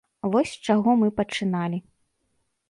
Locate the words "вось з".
0.35-0.63